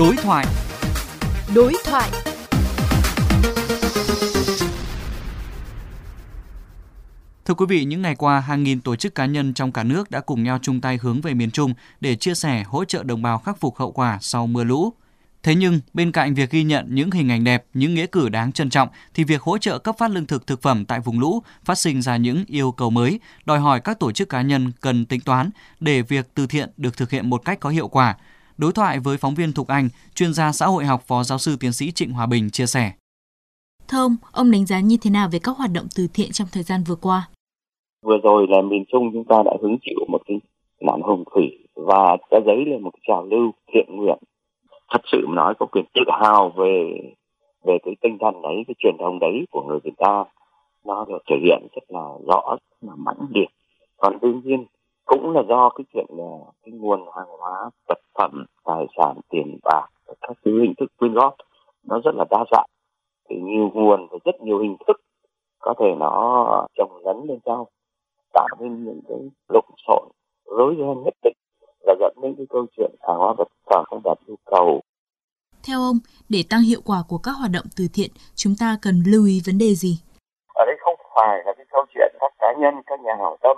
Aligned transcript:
Đối 0.00 0.16
thoại. 0.16 0.46
Đối 1.54 1.74
thoại. 1.84 2.10
Thưa 7.44 7.54
quý 7.54 7.66
vị, 7.68 7.84
những 7.84 8.02
ngày 8.02 8.14
qua, 8.14 8.40
hàng 8.40 8.62
nghìn 8.62 8.80
tổ 8.80 8.96
chức 8.96 9.14
cá 9.14 9.26
nhân 9.26 9.54
trong 9.54 9.72
cả 9.72 9.84
nước 9.84 10.10
đã 10.10 10.20
cùng 10.20 10.42
nhau 10.42 10.58
chung 10.62 10.80
tay 10.80 10.98
hướng 11.02 11.20
về 11.20 11.34
miền 11.34 11.50
Trung 11.50 11.74
để 12.00 12.16
chia 12.16 12.34
sẻ 12.34 12.62
hỗ 12.62 12.84
trợ 12.84 13.02
đồng 13.02 13.22
bào 13.22 13.38
khắc 13.38 13.60
phục 13.60 13.76
hậu 13.76 13.92
quả 13.92 14.18
sau 14.20 14.46
mưa 14.46 14.64
lũ. 14.64 14.92
Thế 15.42 15.54
nhưng, 15.54 15.80
bên 15.94 16.12
cạnh 16.12 16.34
việc 16.34 16.50
ghi 16.50 16.64
nhận 16.64 16.86
những 16.90 17.10
hình 17.10 17.30
ảnh 17.30 17.44
đẹp, 17.44 17.64
những 17.74 17.94
nghĩa 17.94 18.06
cử 18.06 18.28
đáng 18.28 18.52
trân 18.52 18.70
trọng, 18.70 18.88
thì 19.14 19.24
việc 19.24 19.42
hỗ 19.42 19.58
trợ 19.58 19.78
cấp 19.78 19.94
phát 19.98 20.10
lương 20.10 20.26
thực 20.26 20.46
thực 20.46 20.62
phẩm 20.62 20.84
tại 20.84 21.00
vùng 21.00 21.20
lũ 21.20 21.42
phát 21.64 21.78
sinh 21.78 22.02
ra 22.02 22.16
những 22.16 22.44
yêu 22.46 22.72
cầu 22.72 22.90
mới, 22.90 23.20
đòi 23.44 23.58
hỏi 23.58 23.80
các 23.80 23.98
tổ 23.98 24.12
chức 24.12 24.28
cá 24.28 24.42
nhân 24.42 24.72
cần 24.80 25.06
tính 25.06 25.20
toán 25.20 25.50
để 25.80 26.02
việc 26.02 26.28
từ 26.34 26.46
thiện 26.46 26.70
được 26.76 26.96
thực 26.96 27.10
hiện 27.10 27.30
một 27.30 27.42
cách 27.44 27.60
có 27.60 27.70
hiệu 27.70 27.88
quả. 27.88 28.16
Đối 28.60 28.72
thoại 28.72 28.98
với 29.04 29.16
phóng 29.16 29.34
viên 29.34 29.52
Thục 29.52 29.68
Anh, 29.68 29.88
chuyên 30.14 30.32
gia 30.32 30.52
xã 30.52 30.66
hội 30.66 30.84
học 30.84 31.00
Phó 31.08 31.22
Giáo 31.22 31.38
sư 31.38 31.56
Tiến 31.60 31.72
sĩ 31.72 31.92
Trịnh 31.92 32.12
Hòa 32.12 32.26
Bình 32.26 32.50
chia 32.50 32.66
sẻ. 32.66 32.92
Thưa 33.88 33.98
ông, 33.98 34.16
ông 34.32 34.50
đánh 34.50 34.66
giá 34.66 34.80
như 34.80 34.96
thế 35.02 35.10
nào 35.10 35.28
về 35.32 35.38
các 35.42 35.56
hoạt 35.56 35.70
động 35.74 35.86
từ 35.96 36.06
thiện 36.14 36.30
trong 36.32 36.48
thời 36.52 36.62
gian 36.62 36.84
vừa 36.88 36.94
qua? 36.94 37.28
Vừa 38.02 38.18
rồi 38.22 38.46
là 38.48 38.62
miền 38.62 38.84
Trung 38.92 39.10
chúng 39.12 39.24
ta 39.24 39.36
đã 39.44 39.52
hứng 39.62 39.76
chịu 39.82 39.98
một 40.08 40.20
cái 40.26 40.40
nạn 40.80 41.00
hồng 41.02 41.24
thủy 41.34 41.58
và 41.74 42.16
đã 42.30 42.40
dấy 42.46 42.64
lên 42.66 42.82
một 42.82 42.90
cái 42.92 43.00
trào 43.08 43.24
lưu 43.24 43.50
thiện 43.72 43.86
nguyện 43.96 44.18
thật 44.90 45.00
sự 45.12 45.26
mà 45.26 45.34
nói 45.34 45.54
có 45.58 45.66
quyền 45.66 45.84
tự 45.94 46.02
hào 46.20 46.52
về 46.56 47.00
về 47.64 47.78
cái 47.84 47.94
tinh 48.00 48.18
thần 48.20 48.42
đấy 48.42 48.64
cái 48.66 48.74
truyền 48.78 48.94
thống 48.98 49.18
đấy 49.18 49.46
của 49.50 49.62
người 49.62 49.78
Việt 49.84 49.98
Nam 49.98 50.26
nó 50.84 51.04
được 51.08 51.18
thể 51.30 51.36
hiện 51.44 51.66
rất 51.74 51.84
là 51.88 52.04
rõ 52.26 52.42
rất 52.50 52.88
là 52.88 52.94
mãnh 52.96 53.26
liệt 53.34 53.48
còn 53.96 54.18
đương 54.22 54.40
nhiên 54.44 54.64
cũng 55.10 55.30
là 55.30 55.42
do 55.48 55.70
cái 55.76 55.84
chuyện 55.92 56.06
là 56.08 56.30
cái 56.62 56.72
nguồn 56.72 57.00
hàng 57.16 57.28
hóa 57.38 57.70
vật 57.88 57.98
phẩm 58.18 58.44
tài 58.64 58.84
sản 58.96 59.20
tiền 59.30 59.58
bạc 59.64 59.86
các 60.06 60.36
thứ 60.44 60.60
hình 60.60 60.74
thức 60.80 60.86
quyên 60.98 61.14
góp 61.14 61.34
nó 61.88 62.00
rất 62.04 62.14
là 62.14 62.24
đa 62.30 62.44
dạng 62.52 62.68
thì 63.28 63.36
nhiều 63.36 63.70
nguồn 63.74 64.08
và 64.10 64.18
rất 64.24 64.40
nhiều 64.40 64.58
hình 64.58 64.76
thức 64.86 64.96
có 65.58 65.74
thể 65.78 65.94
nó 65.98 66.66
trồng 66.78 66.96
lấn 67.04 67.16
lên 67.28 67.38
nhau 67.44 67.68
tạo 68.32 68.48
nên 68.60 68.84
những 68.84 69.00
cái 69.08 69.18
lộn 69.48 69.64
xộn 69.86 70.08
rối 70.58 70.74
ren 70.78 71.04
nhất 71.04 71.14
định 71.22 71.36
và 71.86 71.94
dẫn 72.00 72.14
đến 72.22 72.34
cái 72.36 72.46
câu 72.50 72.66
chuyện 72.76 72.90
hàng 73.08 73.16
hóa 73.16 73.34
vật 73.38 73.48
phẩm 73.70 73.84
không 73.86 74.00
đạt 74.04 74.18
yêu 74.26 74.36
cầu. 74.44 74.80
Theo 75.66 75.78
ông, 75.80 75.98
để 76.28 76.44
tăng 76.50 76.60
hiệu 76.60 76.80
quả 76.84 76.98
của 77.08 77.18
các 77.22 77.32
hoạt 77.32 77.50
động 77.52 77.66
từ 77.76 77.84
thiện, 77.94 78.10
chúng 78.34 78.54
ta 78.60 78.78
cần 78.82 78.94
lưu 79.06 79.24
ý 79.26 79.42
vấn 79.46 79.58
đề 79.58 79.74
gì? 79.74 79.92
Ở 80.54 80.64
đây 80.66 80.76
không 80.80 80.94
phải 81.14 81.38
là 81.44 81.52
cái 81.56 81.66
câu 81.72 81.84
chuyện 81.94 82.10
các 82.20 82.32
cá 82.38 82.46
nhân, 82.60 82.74
các 82.86 83.00
nhà 83.00 83.12
hảo 83.18 83.36
tâm 83.42 83.56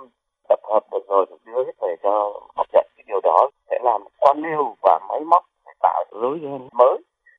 liêu 4.53 4.77
và 4.83 5.00
máy 5.08 5.20
móc 5.20 5.45
để 5.67 5.72
tạo 5.81 6.05
lối 6.11 6.39
lên 6.39 6.69
mới 6.72 6.97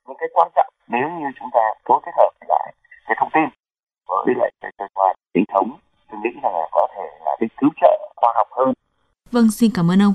những 0.08 0.18
cái 0.20 0.30
quan 0.34 0.52
trọng 0.56 0.74
nếu 0.88 1.10
như 1.20 1.26
chúng 1.40 1.50
ta 1.54 1.60
phối 1.86 2.00
kết 2.06 2.12
hợp 2.18 2.32
lại 2.48 2.74
cái 3.08 3.18
thông 3.20 3.30
tin 3.34 3.44
với 4.08 4.36
lại 4.38 4.52
cái 4.62 4.72
cơ 4.78 4.86
quan 4.94 5.16
chính 5.34 5.44
thống 5.54 5.78
tôi 6.12 6.20
nghĩ 6.24 6.30
là 6.44 6.68
có 6.72 6.88
thể 6.96 7.04
là 7.26 7.32
cái 7.40 7.50
cứu 7.58 7.70
trợ 7.82 8.12
khoa 8.16 8.34
học 8.36 8.48
hơn 8.52 8.74
Vâng, 9.32 9.52
xin 9.52 9.72
cảm 9.76 9.92
ơn 9.92 10.02
ông. 10.02 10.14